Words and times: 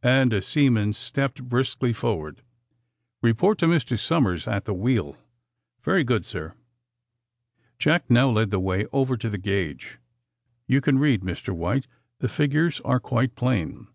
''and 0.02 0.32
a 0.32 0.40
seaman 0.40 0.94
stepped 0.94 1.42
briskly 1.42 1.92
forward. 1.92 2.36
*^ 2.36 2.40
Report 3.22 3.58
to 3.58 3.66
Mr. 3.66 3.98
Somers 3.98 4.48
at 4.48 4.64
the 4.64 4.72
wheel.'' 4.72 5.18
*^Very 5.84 6.06
good, 6.06 6.24
sir." 6.24 6.54
Jack 7.78 8.08
now 8.08 8.30
led 8.30 8.50
the 8.50 8.60
way 8.60 8.86
over 8.94 9.18
to 9.18 9.28
the 9.28 9.36
gange. 9.36 9.98
''You 10.66 10.80
can 10.80 10.98
read, 10.98 11.20
Mr. 11.20 11.54
White. 11.54 11.86
The 12.20 12.28
figures 12.32 12.80
are 12.80 12.98
quite 12.98 13.34
plain." 13.34 13.88